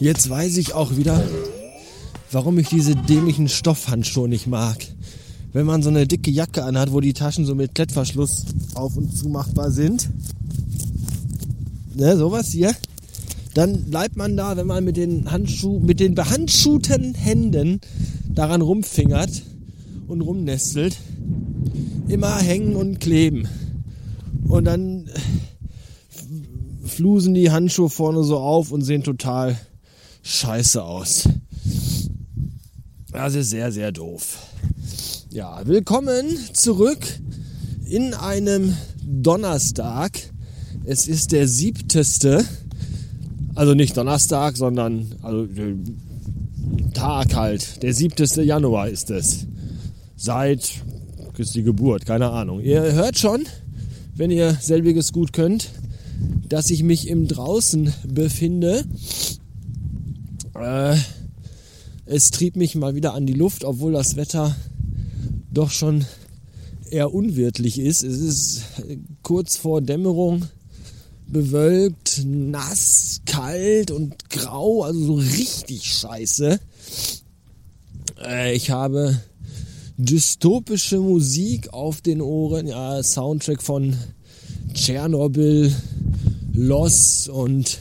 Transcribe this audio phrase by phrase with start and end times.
[0.00, 1.20] Jetzt weiß ich auch wieder,
[2.30, 4.76] warum ich diese dämlichen Stoffhandschuhe nicht mag.
[5.52, 8.44] Wenn man so eine dicke Jacke anhat, wo die Taschen so mit Klettverschluss
[8.74, 10.08] auf und zumachbar sind,
[11.96, 12.76] ne, sowas hier,
[13.54, 17.80] dann bleibt man da, wenn man mit den Handschuh, mit den behandschuhten Händen
[18.32, 19.42] daran rumfingert
[20.06, 20.96] und rumnestelt,
[22.06, 23.48] immer hängen und kleben.
[24.46, 25.10] Und dann
[26.84, 29.58] flusen die Handschuhe vorne so auf und sehen total
[30.28, 31.26] scheiße aus.
[33.10, 34.36] Das ist sehr, sehr doof.
[35.30, 36.98] Ja, willkommen zurück
[37.86, 40.12] in einem Donnerstag.
[40.84, 42.44] Es ist der siebteste,
[43.54, 45.48] also nicht Donnerstag, sondern also
[46.92, 47.82] Tag halt.
[47.82, 49.46] Der siebteste Januar ist es.
[50.16, 50.82] Seit
[51.38, 52.60] ist die Geburt, keine Ahnung.
[52.60, 53.46] Ihr hört schon,
[54.14, 55.70] wenn ihr selbiges gut könnt,
[56.48, 58.84] dass ich mich im Draußen befinde.
[60.60, 60.96] Äh,
[62.06, 64.56] es trieb mich mal wieder an die Luft, obwohl das Wetter
[65.52, 66.04] doch schon
[66.90, 68.02] eher unwirtlich ist.
[68.02, 68.62] Es ist
[69.22, 70.46] kurz vor Dämmerung
[71.26, 76.58] bewölkt, nass, kalt und grau, also so richtig scheiße.
[78.24, 79.20] Äh, ich habe
[79.98, 83.96] dystopische Musik auf den Ohren, ja, Soundtrack von
[84.72, 85.72] Tschernobyl,
[86.54, 87.78] Loss und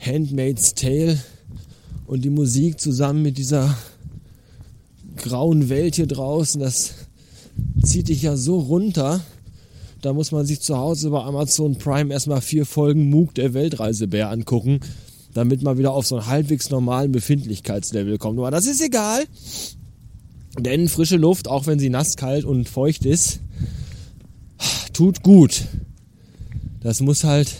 [0.00, 1.18] Handmaid's Tale
[2.06, 3.76] und die Musik zusammen mit dieser
[5.16, 6.94] grauen Welt hier draußen, das
[7.82, 9.20] zieht dich ja so runter.
[10.02, 14.30] Da muss man sich zu Hause bei Amazon Prime erstmal vier Folgen Moog der Weltreisebär
[14.30, 14.80] angucken,
[15.34, 18.38] damit man wieder auf so einen halbwegs normalen Befindlichkeitslevel kommt.
[18.38, 19.24] Aber das ist egal,
[20.60, 23.40] denn frische Luft, auch wenn sie nass, kalt und feucht ist,
[24.92, 25.64] tut gut.
[26.80, 27.52] Das muss halt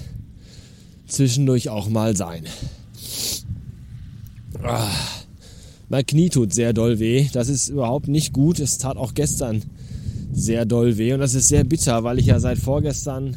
[1.06, 2.44] zwischendurch auch mal sein.
[4.62, 4.90] Ah,
[5.88, 7.28] mein Knie tut sehr doll weh.
[7.32, 8.58] Das ist überhaupt nicht gut.
[8.58, 9.62] Es tat auch gestern
[10.32, 13.36] sehr doll weh und das ist sehr bitter, weil ich ja seit vorgestern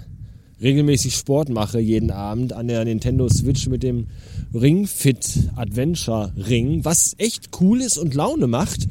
[0.62, 4.08] regelmäßig Sport mache jeden Abend an der Nintendo Switch mit dem
[4.53, 8.88] Ring Fit Adventure Ring, was echt cool ist und Laune macht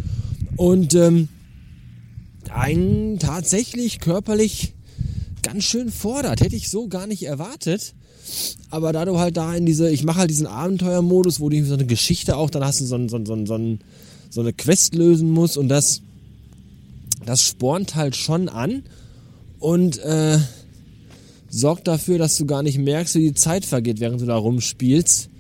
[0.56, 1.28] und ähm,
[2.50, 4.75] einen tatsächlich körperlich
[5.43, 6.41] ganz schön fordert.
[6.41, 7.94] Hätte ich so gar nicht erwartet.
[8.71, 11.75] Aber da du halt da in diese, ich mache halt diesen Abenteuermodus, wo du so
[11.75, 13.78] eine Geschichte auch, dann hast du so, ein, so, so, so,
[14.31, 16.03] so eine Quest lösen musst und das,
[17.25, 18.83] das spornt halt schon an
[19.59, 20.38] und äh,
[21.49, 25.31] sorgt dafür, dass du gar nicht merkst, wie die Zeit vergeht, während du da rumspielst.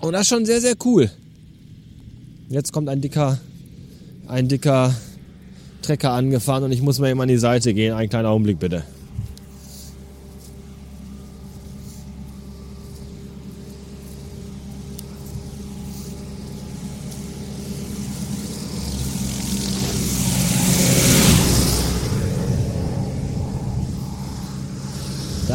[0.00, 1.10] Und das ist schon sehr, sehr cool.
[2.48, 3.38] Jetzt kommt ein dicker,
[4.26, 4.94] ein dicker
[5.82, 7.94] Trecker angefahren und ich muss mal eben an die Seite gehen.
[7.94, 8.84] Ein kleiner Augenblick bitte.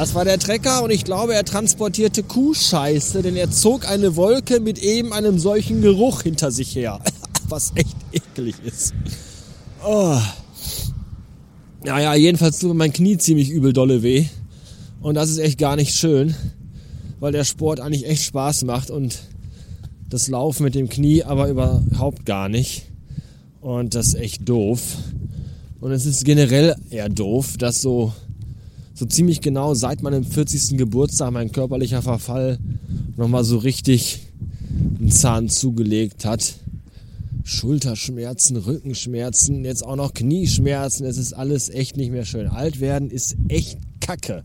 [0.05, 4.59] Das war der Trecker und ich glaube, er transportierte Kuhscheiße, denn er zog eine Wolke
[4.59, 6.99] mit eben einem solchen Geruch hinter sich her.
[7.49, 8.93] Was echt eklig ist.
[9.83, 10.19] Oh.
[11.83, 14.27] Naja, jedenfalls tut mein Knie ziemlich übel dolle weh.
[15.01, 16.35] Und das ist echt gar nicht schön,
[17.19, 19.17] weil der Sport eigentlich echt Spaß macht und
[20.07, 22.83] das Laufen mit dem Knie aber überhaupt gar nicht.
[23.59, 24.81] Und das ist echt doof.
[25.81, 28.13] Und es ist generell eher doof, dass so
[28.95, 30.78] so ziemlich genau seit meinem 40.
[30.78, 32.57] Geburtstag mein körperlicher Verfall
[33.17, 34.22] nochmal so richtig
[35.00, 36.56] einen Zahn zugelegt hat.
[37.44, 41.05] Schulterschmerzen, Rückenschmerzen, jetzt auch noch Knieschmerzen.
[41.05, 42.47] Es ist alles echt nicht mehr schön.
[42.47, 44.44] Alt werden ist echt Kacke.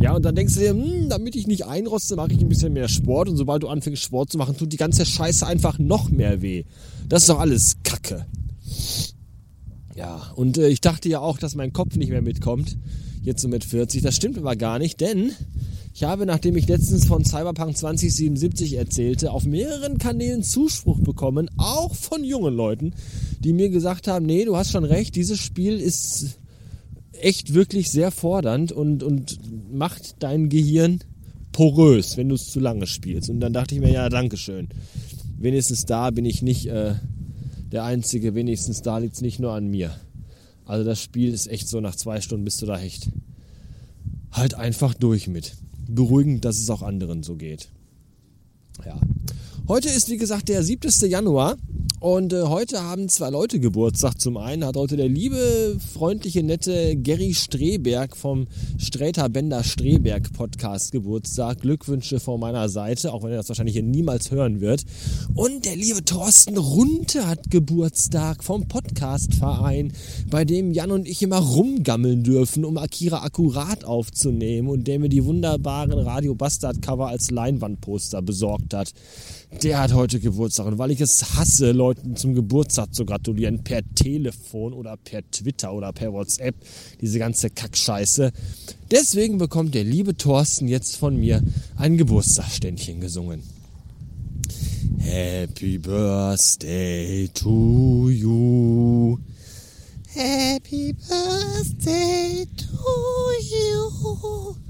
[0.00, 2.72] Ja, und dann denkst du dir, hm, damit ich nicht einroste, mache ich ein bisschen
[2.72, 3.28] mehr Sport.
[3.28, 6.64] Und sobald du anfängst, Sport zu machen, tut die ganze Scheiße einfach noch mehr weh.
[7.08, 8.26] Das ist doch alles Kacke.
[9.94, 12.76] Ja, und äh, ich dachte ja auch, dass mein Kopf nicht mehr mitkommt,
[13.22, 14.02] jetzt so mit 40.
[14.02, 15.32] Das stimmt aber gar nicht, denn
[15.94, 21.94] ich habe, nachdem ich letztens von Cyberpunk 2077 erzählte, auf mehreren Kanälen Zuspruch bekommen, auch
[21.94, 22.94] von jungen Leuten,
[23.38, 26.38] die mir gesagt haben, nee, du hast schon recht, dieses Spiel ist
[27.12, 29.38] echt wirklich sehr fordernd und, und
[29.72, 30.98] macht dein Gehirn
[31.52, 33.30] porös, wenn du es zu lange spielst.
[33.30, 34.70] Und dann dachte ich mir, ja, Dankeschön.
[35.38, 36.66] Wenigstens da bin ich nicht...
[36.66, 36.94] Äh,
[37.74, 39.94] der einzige, wenigstens da liegt es nicht nur an mir.
[40.64, 43.10] Also das Spiel ist echt so, nach zwei Stunden bist du da echt
[44.30, 45.56] halt einfach durch mit.
[45.88, 47.68] Beruhigend, dass es auch anderen so geht.
[48.86, 49.00] Ja.
[49.66, 50.88] Heute ist wie gesagt der 7.
[51.10, 51.56] Januar
[52.04, 54.20] Und äh, heute haben zwei Leute Geburtstag.
[54.20, 58.46] Zum einen hat heute der liebe, freundliche, nette Gary Streberg vom
[58.76, 61.62] Sträter Bender Streberg Podcast Geburtstag.
[61.62, 64.84] Glückwünsche von meiner Seite, auch wenn er das wahrscheinlich hier niemals hören wird.
[65.34, 69.94] Und der liebe Thorsten Runte hat Geburtstag vom Podcastverein,
[70.28, 75.08] bei dem Jan und ich immer rumgammeln dürfen, um Akira akkurat aufzunehmen und der mir
[75.08, 78.92] die wunderbaren Radio Bastard Cover als Leinwandposter besorgt hat
[79.62, 80.66] der hat heute Geburtstag.
[80.66, 85.72] Und weil ich es hasse, Leuten zum Geburtstag zu gratulieren, per Telefon oder per Twitter
[85.72, 86.54] oder per WhatsApp,
[87.00, 88.32] diese ganze Kackscheiße.
[88.90, 91.42] Deswegen bekommt der liebe Thorsten jetzt von mir
[91.76, 93.42] ein Geburtstagsständchen gesungen.
[94.98, 99.18] Happy Birthday to you.
[100.14, 102.74] Happy Birthday to
[103.40, 104.63] you.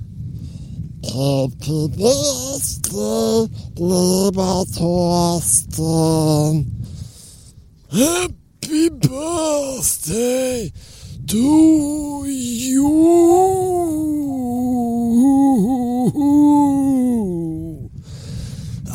[1.14, 3.46] Happy Birthday,
[3.76, 5.87] lieber Thorsten.
[7.88, 10.72] Happy Birthday
[11.28, 13.05] to you.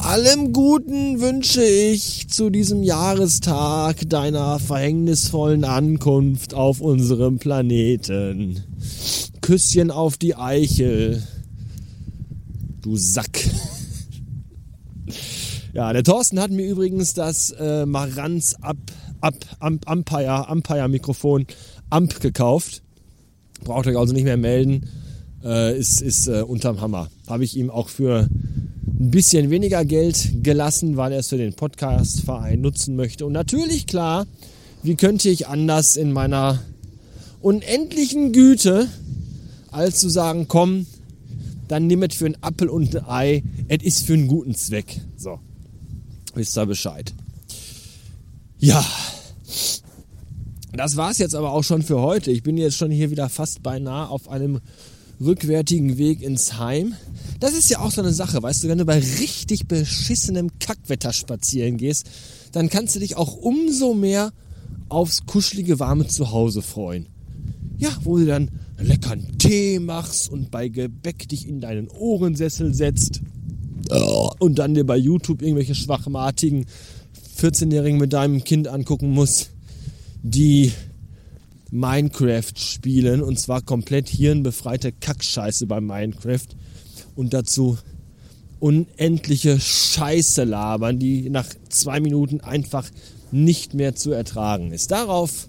[0.04, 8.62] Allem Guten wünsche ich zu diesem Jahrestag deiner verhängnisvollen Ankunft auf unserem Planeten.
[9.40, 11.24] Küsschen auf die Eichel
[12.90, 13.40] du Sack.
[15.74, 18.78] ja, der Thorsten hat mir übrigens das äh, Marantz Up,
[19.22, 21.46] Up, Amp, Ampire, Ampire Mikrofon
[21.92, 22.82] Amp gekauft.
[23.64, 24.90] Braucht euch also nicht mehr melden.
[25.44, 27.10] Äh, ist ist äh, unterm Hammer.
[27.28, 28.28] Habe ich ihm auch für
[28.88, 33.26] ein bisschen weniger Geld gelassen, weil er es für den Podcastverein nutzen möchte.
[33.26, 34.26] Und natürlich, klar,
[34.82, 36.60] wie könnte ich anders in meiner
[37.42, 38.88] unendlichen Güte,
[39.72, 40.88] als zu sagen, komm,
[41.70, 43.44] dann nimm es für ein Appel und ein Ei.
[43.70, 45.00] Es ist für einen guten Zweck.
[45.16, 45.40] So,
[46.34, 47.14] wisst ihr Bescheid.
[48.58, 48.86] Ja,
[50.74, 52.32] das war's jetzt aber auch schon für heute.
[52.32, 54.60] Ich bin jetzt schon hier wieder fast beinahe auf einem
[55.22, 56.96] rückwärtigen Weg ins Heim.
[57.40, 61.14] Das ist ja auch so eine Sache, weißt du, wenn du bei richtig beschissenem Kackwetter
[61.14, 62.10] spazieren gehst,
[62.52, 64.32] dann kannst du dich auch umso mehr
[64.88, 67.08] aufs kuschelige warme Zuhause freuen.
[67.78, 68.50] Ja, wo du dann
[68.82, 73.22] leckeren Tee machst und bei Gebäck dich in deinen Ohrensessel setzt
[74.40, 76.66] und dann dir bei YouTube irgendwelche schwachmatigen
[77.38, 79.52] 14-Jährigen mit deinem Kind angucken musst,
[80.22, 80.72] die
[81.72, 86.48] Minecraft spielen und zwar komplett hirnbefreite Kackscheiße bei Minecraft
[87.16, 87.78] und dazu
[88.60, 92.90] unendliche Scheiße labern, die nach zwei Minuten einfach
[93.32, 94.92] nicht mehr zu ertragen ist.
[94.92, 95.48] Darauf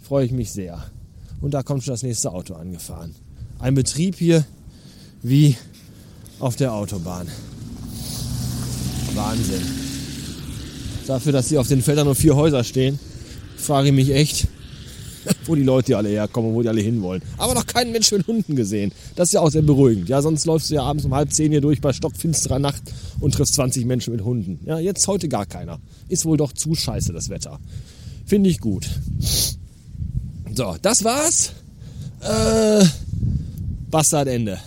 [0.00, 0.90] freue ich mich sehr
[1.40, 3.14] und da kommt schon das nächste Auto angefahren.
[3.58, 4.44] Ein Betrieb hier
[5.22, 5.56] wie
[6.38, 7.28] auf der Autobahn.
[9.14, 9.62] Wahnsinn.
[11.06, 12.98] Dafür, dass hier auf den Feldern nur vier Häuser stehen,
[13.56, 14.46] frage ich mich echt,
[15.46, 17.22] wo die Leute alle herkommen, wo die alle hinwollen.
[17.36, 18.92] Aber noch keinen Mensch mit Hunden gesehen.
[19.16, 20.08] Das ist ja auch sehr beruhigend.
[20.08, 22.82] Ja, sonst läufst du ja abends um halb zehn hier durch bei stockfinsterer Nacht
[23.20, 24.60] und triffst 20 Menschen mit Hunden.
[24.64, 25.80] Ja, jetzt heute gar keiner.
[26.08, 27.58] Ist wohl doch zu scheiße das Wetter.
[28.24, 28.88] Finde ich gut.
[30.58, 31.52] So, das war's.
[32.20, 32.84] Äh,
[33.92, 34.58] Bastard Ende.